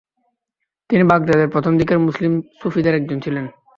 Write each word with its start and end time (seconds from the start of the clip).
তিনি 0.89 1.03
বাগদাদের 1.03 1.49
প্রথমদিকের 1.49 1.99
মুসলিম 1.99 2.33
সুফিদের 2.61 2.95
একজন 2.95 3.17
ছিলেন। 3.19 3.45